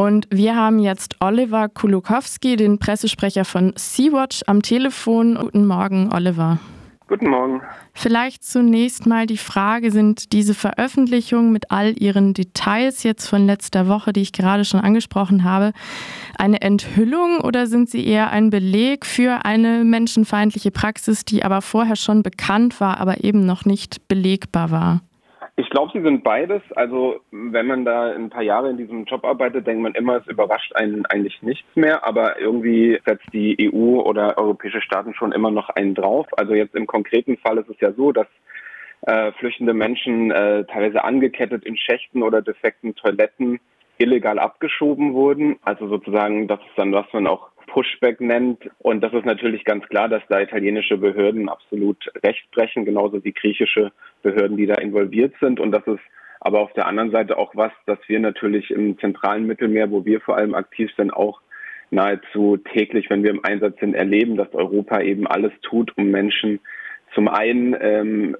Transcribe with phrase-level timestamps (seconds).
[0.00, 5.34] Und wir haben jetzt Oliver Kulukowski, den Pressesprecher von Sea-Watch, am Telefon.
[5.34, 6.60] Guten Morgen, Oliver.
[7.08, 7.62] Guten Morgen.
[7.94, 13.88] Vielleicht zunächst mal die Frage, sind diese Veröffentlichungen mit all ihren Details jetzt von letzter
[13.88, 15.72] Woche, die ich gerade schon angesprochen habe,
[16.38, 21.96] eine Enthüllung oder sind sie eher ein Beleg für eine menschenfeindliche Praxis, die aber vorher
[21.96, 25.00] schon bekannt war, aber eben noch nicht belegbar war?
[25.58, 26.62] Ich glaube, sie sind beides.
[26.76, 30.26] Also wenn man da ein paar Jahre in diesem Job arbeitet, denkt man immer, es
[30.28, 32.06] überrascht einen eigentlich nichts mehr.
[32.06, 36.28] Aber irgendwie setzt die EU oder europäische Staaten schon immer noch einen drauf.
[36.36, 38.28] Also jetzt im konkreten Fall ist es ja so, dass
[39.02, 43.58] äh, flüchtende Menschen äh, teilweise angekettet in Schächten oder defekten Toiletten
[43.98, 45.56] illegal abgeschoben wurden.
[45.62, 48.68] Also sozusagen, das ist dann, was man auch Pushback nennt.
[48.78, 53.32] Und das ist natürlich ganz klar, dass da italienische Behörden absolut Recht brechen, genauso wie
[53.32, 55.60] griechische Behörden, die da involviert sind.
[55.60, 56.02] Und das ist
[56.40, 60.20] aber auf der anderen Seite auch was, dass wir natürlich im zentralen Mittelmeer, wo wir
[60.20, 61.40] vor allem aktiv sind, auch
[61.90, 66.60] nahezu täglich, wenn wir im Einsatz sind, erleben, dass Europa eben alles tut, um Menschen
[67.14, 68.36] zum einen ähm,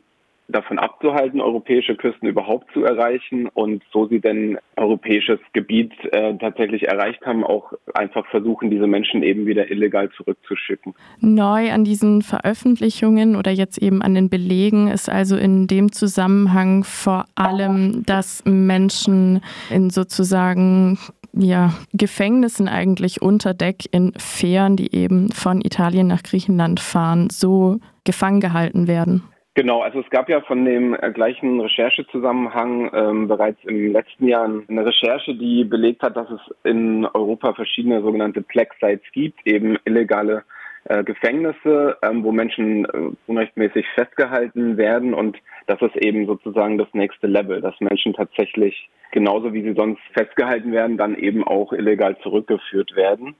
[0.48, 6.88] davon abzuhalten, europäische Küsten überhaupt zu erreichen und so sie denn europäisches Gebiet äh, tatsächlich
[6.88, 10.94] erreicht haben, auch einfach versuchen, diese Menschen eben wieder illegal zurückzuschicken.
[11.20, 16.82] Neu an diesen Veröffentlichungen oder jetzt eben an den Belegen ist also in dem Zusammenhang
[16.82, 20.98] vor allem, dass Menschen in sozusagen
[21.34, 27.78] ja, Gefängnissen eigentlich unter Deck in Fähren, die eben von Italien nach Griechenland fahren, so
[28.04, 29.22] gefangen gehalten werden.
[29.58, 34.44] Genau, also es gab ja von dem äh, gleichen Recherchezusammenhang ähm, bereits im letzten Jahr
[34.44, 39.76] eine Recherche, die belegt hat, dass es in Europa verschiedene sogenannte Plague Sites gibt, eben
[39.84, 40.44] illegale
[40.84, 46.94] äh, Gefängnisse, ähm, wo Menschen äh, unrechtmäßig festgehalten werden und das ist eben sozusagen das
[46.94, 52.16] nächste Level, dass Menschen tatsächlich genauso wie sie sonst festgehalten werden, dann eben auch illegal
[52.22, 53.34] zurückgeführt werden.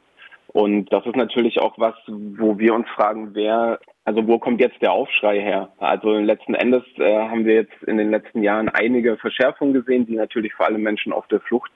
[0.53, 4.81] Und das ist natürlich auch was, wo wir uns fragen, wer, also wo kommt jetzt
[4.81, 5.69] der Aufschrei her?
[5.79, 10.17] Also letzten Endes äh, haben wir jetzt in den letzten Jahren einige Verschärfungen gesehen, die
[10.17, 11.71] natürlich vor allem Menschen auf der Flucht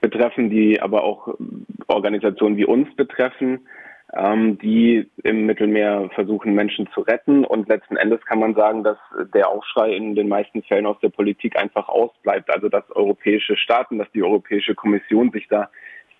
[0.00, 1.34] betreffen, die aber auch
[1.86, 3.66] Organisationen wie uns betreffen,
[4.14, 7.44] ähm, die im Mittelmeer versuchen, Menschen zu retten.
[7.44, 8.98] Und letzten Endes kann man sagen, dass
[9.34, 12.50] der Aufschrei in den meisten Fällen aus der Politik einfach ausbleibt.
[12.50, 15.68] Also dass europäische Staaten, dass die Europäische Kommission sich da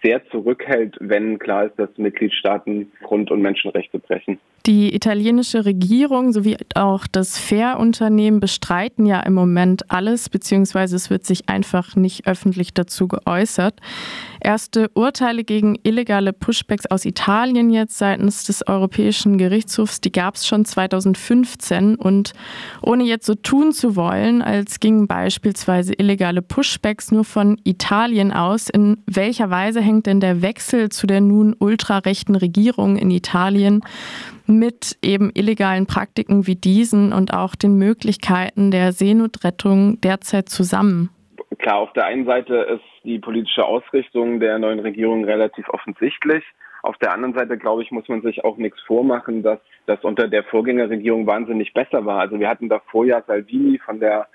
[0.04, 4.38] sehr zurückhält, wenn klar ist, dass Mitgliedstaaten Grund- und Menschenrechte brechen.
[4.66, 11.26] Die italienische Regierung sowie auch das Fair-Unternehmen bestreiten ja im Moment alles, beziehungsweise es wird
[11.26, 13.78] sich einfach nicht öffentlich dazu geäußert.
[14.40, 20.46] Erste Urteile gegen illegale Pushbacks aus Italien jetzt seitens des Europäischen Gerichtshofs, die gab es
[20.46, 22.32] schon 2015 und
[22.80, 28.70] ohne jetzt so tun zu wollen, als gingen beispielsweise illegale Pushbacks nur von Italien aus,
[28.70, 33.82] in welcher Weise hängt denn der Wechsel zu der nun ultrarechten Regierung in Italien
[34.46, 41.10] mit eben illegalen Praktiken wie diesen und auch den Möglichkeiten der Seenotrettung derzeit zusammen?
[41.58, 46.44] Klar, auf der einen Seite ist die politische Ausrichtung der neuen Regierung relativ offensichtlich.
[46.84, 50.28] Auf der anderen Seite, glaube ich, muss man sich auch nichts vormachen, dass das unter
[50.28, 52.20] der Vorgängerregierung wahnsinnig besser war.
[52.20, 54.28] Also wir hatten davor ja Salvini von der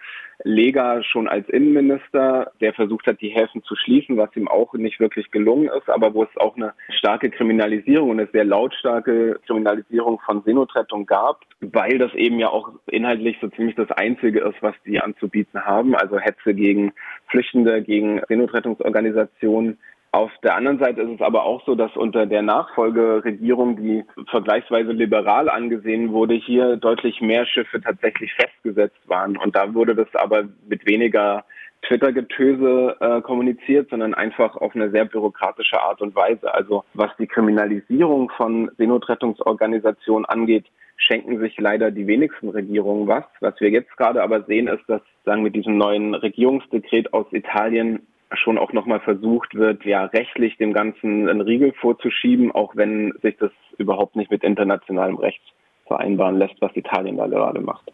[0.44, 5.00] Lega schon als Innenminister, der versucht hat, die Häfen zu schließen, was ihm auch nicht
[5.00, 10.42] wirklich gelungen ist, aber wo es auch eine starke Kriminalisierung, eine sehr lautstarke Kriminalisierung von
[10.42, 15.00] Seenotrettung gab, weil das eben ja auch inhaltlich so ziemlich das Einzige ist, was die
[15.00, 16.94] anzubieten haben, also Hetze gegen
[17.28, 19.78] Flüchtende, gegen Seenotrettungsorganisationen.
[20.12, 24.92] Auf der anderen Seite ist es aber auch so, dass unter der Nachfolgeregierung, die vergleichsweise
[24.92, 29.38] liberal angesehen wurde, hier deutlich mehr Schiffe tatsächlich festgesetzt waren.
[29.38, 31.46] Und da wurde das aber mit weniger
[31.84, 36.54] Twitter-Getöse äh, kommuniziert, sondern einfach auf eine sehr bürokratische Art und Weise.
[36.54, 40.66] Also was die Kriminalisierung von Seenotrettungsorganisationen angeht,
[40.98, 43.24] schenken sich leider die wenigsten Regierungen was.
[43.40, 48.08] Was wir jetzt gerade aber sehen, ist, dass sagen mit diesem neuen Regierungsdekret aus Italien
[48.34, 53.38] schon auch nochmal versucht wird, ja rechtlich dem Ganzen einen Riegel vorzuschieben, auch wenn sich
[53.38, 55.42] das überhaupt nicht mit internationalem Recht
[55.88, 57.92] vereinbaren lässt, was Italien da gerade macht.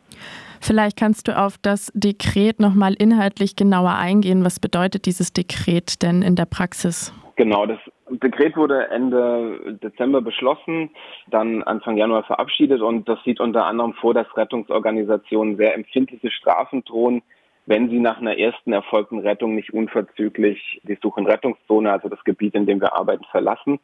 [0.59, 4.43] Vielleicht kannst du auf das Dekret nochmal inhaltlich genauer eingehen.
[4.43, 7.13] Was bedeutet dieses Dekret denn in der Praxis?
[7.37, 7.79] Genau, das
[8.09, 10.91] Dekret wurde Ende Dezember beschlossen,
[11.27, 16.83] dann Anfang Januar verabschiedet und das sieht unter anderem vor, dass Rettungsorganisationen sehr empfindliche Strafen
[16.83, 17.23] drohen,
[17.65, 22.23] wenn sie nach einer ersten erfolgten Rettung nicht unverzüglich die Such- und Rettungszone, also das
[22.23, 23.79] Gebiet, in dem wir arbeiten, verlassen.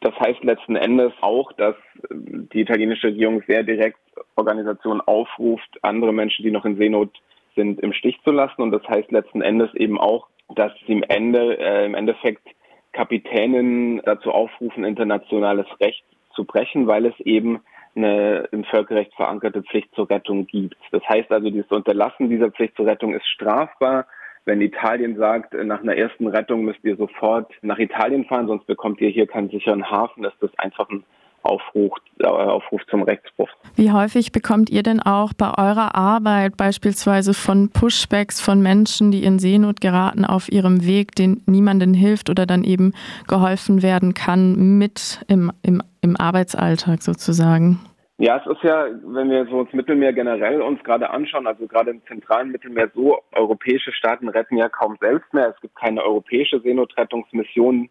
[0.00, 1.76] Das heißt letzten Endes auch, dass
[2.10, 3.98] die italienische Regierung sehr direkt
[4.36, 7.10] Organisationen aufruft, andere Menschen, die noch in Seenot
[7.54, 8.62] sind, im Stich zu lassen.
[8.62, 12.46] Und das heißt letzten Endes eben auch, dass sie im, Ende, äh, im Endeffekt
[12.92, 16.02] Kapitänen dazu aufrufen, internationales Recht
[16.34, 17.60] zu brechen, weil es eben
[17.94, 20.76] eine im Völkerrecht verankerte Pflicht zur Rettung gibt.
[20.92, 24.06] Das heißt also, dieses Unterlassen dieser Pflicht zur Rettung ist strafbar.
[24.44, 29.00] Wenn Italien sagt, nach einer ersten Rettung müsst ihr sofort nach Italien fahren, sonst bekommt
[29.00, 31.04] ihr hier keinen sicheren Hafen, ist das einfach ein
[31.42, 33.48] Aufruf, äh, Aufruf zum Rechtsbruch.
[33.76, 39.24] Wie häufig bekommt ihr denn auch bei eurer Arbeit beispielsweise von Pushbacks von Menschen, die
[39.24, 42.92] in Seenot geraten, auf ihrem Weg, denen niemandem hilft oder dann eben
[43.28, 47.80] geholfen werden kann, mit im, im, im Arbeitsalltag sozusagen?
[48.18, 51.92] Ja, es ist ja, wenn wir so das Mittelmeer generell uns gerade anschauen, also gerade
[51.92, 55.54] im zentralen Mittelmeer so, europäische Staaten retten ja kaum selbst mehr.
[55.54, 57.88] Es gibt keine europäische Seenotrettungsmission,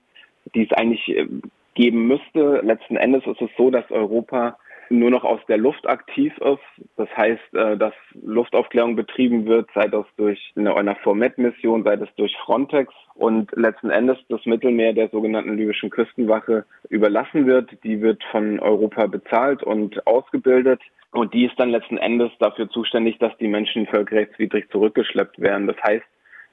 [0.54, 1.28] die es eigentlich äh,
[1.75, 2.62] geben müsste.
[2.63, 4.57] Letzten Endes ist es so, dass Europa
[4.89, 6.88] nur noch aus der Luft aktiv ist.
[6.98, 12.36] Das heißt, äh, dass Luftaufklärung betrieben wird, sei das durch eine EUNAVFOR-Med-Mission, sei das durch
[12.44, 17.71] Frontex und letzten Endes das Mittelmeer der sogenannten libyschen Küstenwache überlassen wird.
[17.83, 20.81] Die wird von Europa bezahlt und ausgebildet.
[21.12, 25.68] Und die ist dann letzten Endes dafür zuständig, dass die Menschen völkerrechtswidrig zurückgeschleppt werden.
[25.68, 26.06] Das heißt,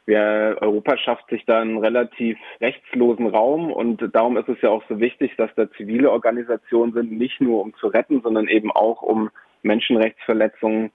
[0.06, 4.82] wir, Europa schafft sich da einen relativ rechtslosen Raum und darum ist es ja auch
[4.88, 9.02] so wichtig, dass da zivile Organisationen sind, nicht nur um zu retten, sondern eben auch
[9.02, 9.30] um
[9.62, 10.92] Menschenrechtsverletzungen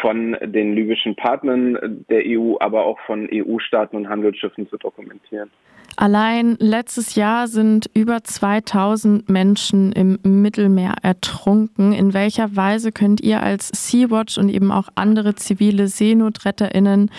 [0.00, 5.50] von den libyschen Partnern der EU, aber auch von EU-Staaten und Handelsschiffen zu dokumentieren.
[5.96, 11.92] Allein letztes Jahr sind über 2000 Menschen im Mittelmeer ertrunken.
[11.92, 17.10] In welcher Weise könnt ihr als Sea-Watch und eben auch andere zivile SeenotretterInnen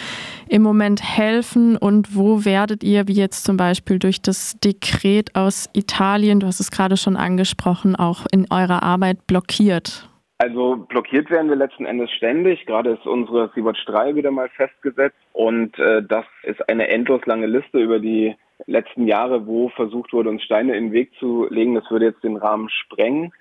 [0.47, 5.69] im Moment helfen und wo werdet ihr, wie jetzt zum Beispiel durch das Dekret aus
[5.73, 10.07] Italien, du hast es gerade schon angesprochen, auch in eurer Arbeit blockiert?
[10.41, 12.65] Also blockiert werden wir letzten Endes ständig.
[12.65, 17.45] Gerade ist unsere Sea-Watch 3 wieder mal festgesetzt und äh, das ist eine endlos lange
[17.45, 18.35] Liste über die
[18.65, 21.75] letzten Jahre, wo versucht wurde, uns Steine in den Weg zu legen.
[21.75, 23.31] Das würde jetzt den Rahmen sprengen.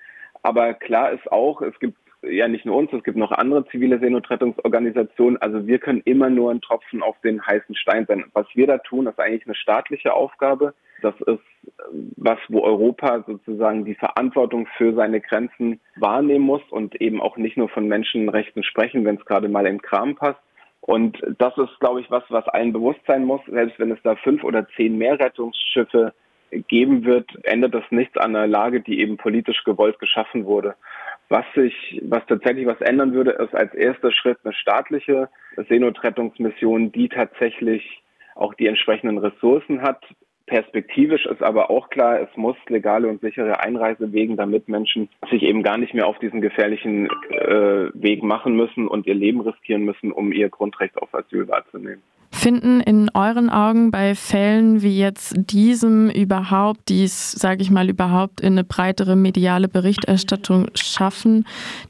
[0.43, 3.97] Aber klar ist auch, es gibt ja nicht nur uns, es gibt noch andere zivile
[3.97, 5.41] Seenotrettungsorganisationen.
[5.41, 8.25] Also wir können immer nur ein Tropfen auf den heißen Stein sein.
[8.33, 10.75] Was wir da tun, ist eigentlich eine staatliche Aufgabe.
[11.01, 11.39] Das ist
[12.17, 17.57] was, wo Europa sozusagen die Verantwortung für seine Grenzen wahrnehmen muss und eben auch nicht
[17.57, 20.39] nur von Menschenrechten sprechen, wenn es gerade mal in Kram passt.
[20.81, 23.41] Und das ist, glaube ich, was, was allen bewusst sein muss.
[23.47, 26.13] Selbst wenn es da fünf oder zehn mehr Rettungsschiffe
[26.67, 30.75] geben wird, ändert das nichts an der Lage, die eben politisch gewollt geschaffen wurde.
[31.29, 35.29] Was sich, was tatsächlich was ändern würde, ist als erster Schritt eine staatliche
[35.69, 38.03] Seenotrettungsmission, die tatsächlich
[38.35, 40.03] auch die entsprechenden Ressourcen hat,
[40.51, 45.63] Perspektivisch ist aber auch klar, es muss legale und sichere Einreisewegen, damit Menschen sich eben
[45.63, 50.11] gar nicht mehr auf diesen gefährlichen äh, Weg machen müssen und ihr Leben riskieren müssen,
[50.11, 52.03] um ihr Grundrecht auf Asyl wahrzunehmen.
[52.31, 58.41] Finden in euren Augen bei Fällen wie jetzt diesem überhaupt, dies, sage ich mal, überhaupt
[58.41, 61.45] in eine breitere mediale Berichterstattung schaffen,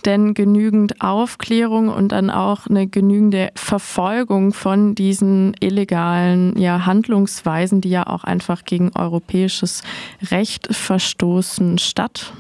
[0.06, 7.92] denn genügend Aufklärung und dann auch eine genügende Verfolgung von diesen illegalen ja, Handlungsweisen, die
[7.92, 9.84] ja auch einfach gegen europäisches
[10.32, 12.34] Recht verstoßen, statt?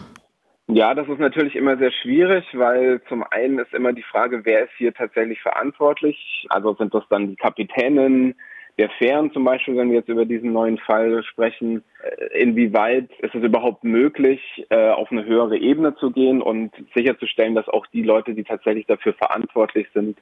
[0.74, 4.64] Ja, das ist natürlich immer sehr schwierig, weil zum einen ist immer die Frage, wer
[4.64, 6.48] ist hier tatsächlich verantwortlich?
[6.48, 8.36] Also sind das dann die Kapitänen
[8.80, 11.84] der Fähren zum Beispiel, wenn wir jetzt über diesen neuen Fall sprechen?
[12.02, 17.54] Äh, inwieweit ist es überhaupt möglich, äh, auf eine höhere Ebene zu gehen und sicherzustellen,
[17.54, 20.18] dass auch die Leute, die tatsächlich dafür verantwortlich sind,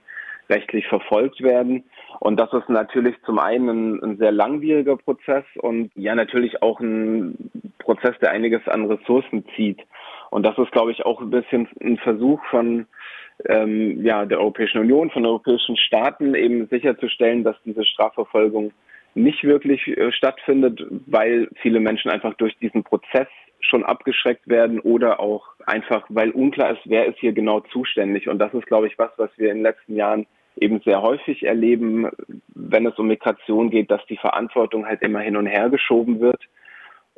[0.49, 1.83] rechtlich verfolgt werden.
[2.19, 6.79] Und das ist natürlich zum einen ein, ein, sehr langwieriger Prozess und ja natürlich auch
[6.79, 9.79] ein Prozess, der einiges an Ressourcen zieht.
[10.29, 12.85] Und das ist, glaube ich, auch ein bisschen ein Versuch von
[13.47, 18.71] ähm, ja, der Europäischen Union, von europäischen Staaten eben sicherzustellen, dass diese Strafverfolgung
[19.15, 23.27] nicht wirklich äh, stattfindet, weil viele Menschen einfach durch diesen Prozess
[23.61, 28.29] schon abgeschreckt werden oder auch einfach, weil unklar ist, wer ist hier genau zuständig.
[28.29, 31.43] Und das ist, glaube ich, was, was wir in den letzten Jahren eben sehr häufig
[31.43, 32.09] erleben,
[32.47, 36.41] wenn es um Migration geht, dass die Verantwortung halt immer hin und her geschoben wird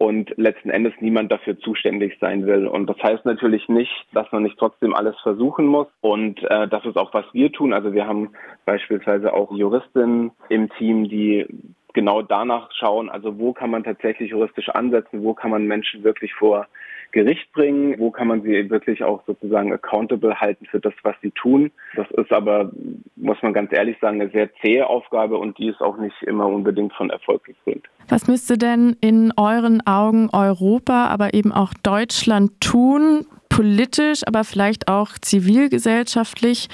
[0.02, 2.66] und letzten Endes niemand dafür zuständig sein will.
[2.66, 5.86] Und das heißt natürlich nicht, dass man nicht trotzdem alles versuchen muss.
[6.02, 7.72] Und äh, das ist auch, was wir tun.
[7.72, 8.32] Also wir haben
[8.66, 11.46] beispielsweise auch Juristinnen im Team, die
[11.94, 16.34] genau danach schauen, also wo kann man tatsächlich juristisch ansetzen, wo kann man Menschen wirklich
[16.34, 16.66] vor
[17.12, 21.32] Gericht bringen, wo kann man sie wirklich auch sozusagen accountable halten für das, was sie
[21.32, 21.72] tun.
[21.96, 22.72] Das ist aber,
[23.16, 26.48] muss man ganz ehrlich sagen, eine sehr zähe Aufgabe und die ist auch nicht immer
[26.48, 27.88] unbedingt von Erfolg gekrönt.
[28.10, 33.26] Was müsste denn in euren Augen Europa, aber eben auch Deutschland tun,
[33.62, 36.68] politisch, aber vielleicht auch zivilgesellschaftlich,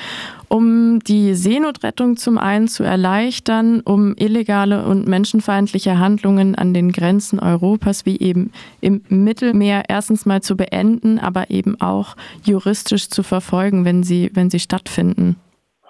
[0.47, 7.39] um die Seenotrettung zum einen zu erleichtern, um illegale und menschenfeindliche Handlungen an den Grenzen
[7.41, 13.83] Europas wie eben im Mittelmeer erstens mal zu beenden, aber eben auch juristisch zu verfolgen,
[13.83, 15.35] wenn sie, wenn sie stattfinden?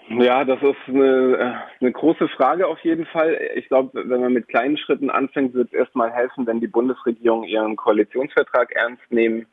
[0.10, 3.38] Ja, das ist eine, eine große Frage auf jeden Fall.
[3.54, 7.44] Ich glaube, wenn man mit kleinen Schritten anfängt, wird es erstmal helfen, wenn die Bundesregierung
[7.44, 9.46] ihren Koalitionsvertrag ernst nehmen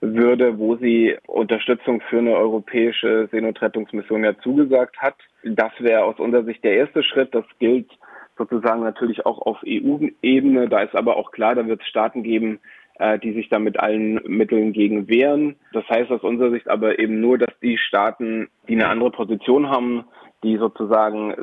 [0.00, 5.16] würde, wo sie Unterstützung für eine europäische Seenotrettungsmission ja zugesagt hat.
[5.44, 7.34] Das wäre aus unserer Sicht der erste Schritt.
[7.34, 7.90] Das gilt
[8.38, 10.68] sozusagen natürlich auch auf EU-Ebene.
[10.68, 12.60] Da ist aber auch klar, da wird es Staaten geben,
[12.98, 15.56] äh, die sich da mit allen Mitteln gegen wehren.
[15.72, 19.68] Das heißt aus unserer Sicht aber eben nur, dass die Staaten, die eine andere Position
[19.68, 20.04] haben,
[20.42, 21.34] die sozusagen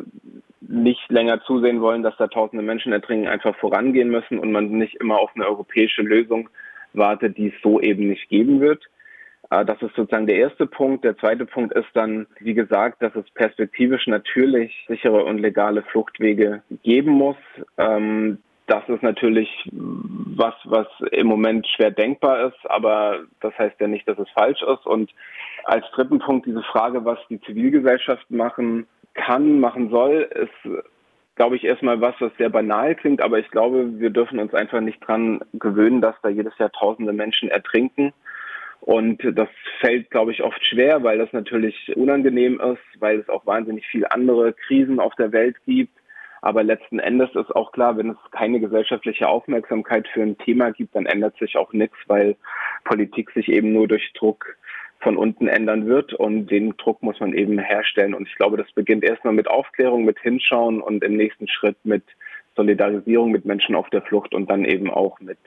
[0.62, 4.96] nicht länger zusehen wollen, dass da tausende Menschen ertrinken, einfach vorangehen müssen und man nicht
[4.96, 6.50] immer auf eine europäische Lösung
[6.98, 8.84] warte, die es so eben nicht geben wird.
[9.50, 11.04] Äh, das ist sozusagen der erste Punkt.
[11.04, 16.62] Der zweite Punkt ist dann, wie gesagt, dass es perspektivisch natürlich sichere und legale Fluchtwege
[16.84, 17.38] geben muss.
[17.78, 23.88] Ähm, das ist natürlich was, was im Moment schwer denkbar ist, aber das heißt ja
[23.88, 24.86] nicht, dass es falsch ist.
[24.86, 25.10] Und
[25.64, 30.84] als dritten Punkt diese Frage, was die Zivilgesellschaft machen kann, machen soll, ist
[31.38, 34.82] glaube ich, erstmal was, was sehr banal klingt, aber ich glaube, wir dürfen uns einfach
[34.82, 38.12] nicht dran gewöhnen, dass da jedes Jahr tausende Menschen ertrinken.
[38.82, 39.48] Und das
[39.80, 44.12] fällt, glaube ich, oft schwer, weil das natürlich unangenehm ist, weil es auch wahnsinnig viele
[44.12, 45.94] andere Krisen auf der Welt gibt.
[46.42, 50.96] Aber letzten Endes ist auch klar, wenn es keine gesellschaftliche Aufmerksamkeit für ein Thema gibt,
[50.96, 52.36] dann ändert sich auch nichts, weil
[52.84, 54.58] Politik sich eben nur durch Druck
[55.00, 58.14] von unten ändern wird und den Druck muss man eben herstellen.
[58.14, 62.04] Und ich glaube, das beginnt erstmal mit Aufklärung, mit Hinschauen und im nächsten Schritt mit
[62.56, 65.38] Solidarisierung mit Menschen auf der Flucht und dann eben auch mit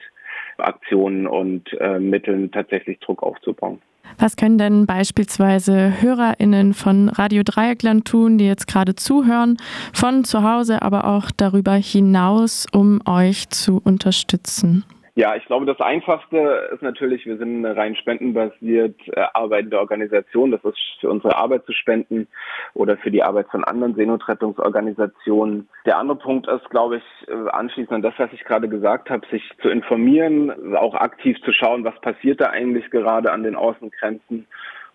[0.57, 3.81] Aktionen und äh, Mitteln tatsächlich Druck aufzubauen.
[4.17, 9.57] Was können denn beispielsweise HörerInnen von Radio Dreieckland tun, die jetzt gerade zuhören,
[9.93, 14.83] von zu Hause, aber auch darüber hinaus, um euch zu unterstützen?
[15.21, 20.49] Ja, ich glaube, das Einfachste ist natürlich, wir sind eine rein spendenbasiert äh, arbeitende Organisation.
[20.49, 22.27] Das ist für unsere Arbeit zu spenden
[22.73, 25.69] oder für die Arbeit von anderen Seenotrettungsorganisationen.
[25.85, 29.23] Der andere Punkt ist, glaube ich, äh, anschließend an das, was ich gerade gesagt habe,
[29.29, 34.47] sich zu informieren, auch aktiv zu schauen, was passiert da eigentlich gerade an den Außengrenzen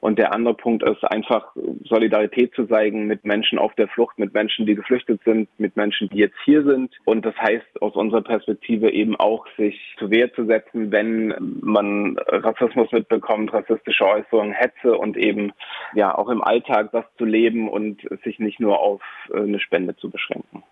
[0.06, 4.32] und der andere Punkt ist einfach Solidarität zu zeigen mit Menschen auf der Flucht, mit
[4.34, 6.94] Menschen, die geflüchtet sind, mit Menschen, die jetzt hier sind.
[7.04, 12.16] Und das heißt aus unserer Perspektive eben auch, sich zu Wehr zu setzen, wenn man
[12.28, 15.52] Rassismus mitbekommt, rassistische Äußerungen, Hetze und eben
[15.92, 19.02] ja auch im Alltag das zu leben und sich nicht nur auf
[19.34, 20.62] äh, eine Spende zu beschränken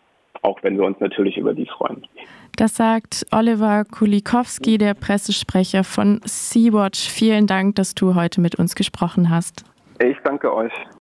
[0.44, 2.06] auch wenn wir uns natürlich über die freuen.
[2.56, 7.08] Das sagt Oliver Kulikowski, der Pressesprecher von Sea-Watch.
[7.08, 9.64] Vielen Dank, dass du heute mit uns gesprochen hast.
[9.98, 10.72] Ich danke euch.